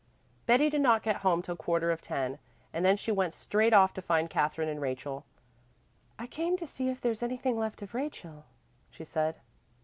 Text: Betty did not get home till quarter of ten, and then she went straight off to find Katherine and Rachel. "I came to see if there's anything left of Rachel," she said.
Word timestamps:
Betty 0.47 0.71
did 0.71 0.81
not 0.81 1.03
get 1.03 1.17
home 1.17 1.43
till 1.43 1.55
quarter 1.55 1.91
of 1.91 2.01
ten, 2.01 2.39
and 2.73 2.83
then 2.83 2.97
she 2.97 3.11
went 3.11 3.35
straight 3.35 3.71
off 3.71 3.93
to 3.93 4.01
find 4.01 4.31
Katherine 4.31 4.67
and 4.67 4.81
Rachel. 4.81 5.25
"I 6.17 6.25
came 6.25 6.57
to 6.57 6.65
see 6.65 6.89
if 6.89 6.99
there's 6.99 7.21
anything 7.21 7.55
left 7.55 7.83
of 7.83 7.93
Rachel," 7.93 8.45
she 8.89 9.03
said. 9.03 9.35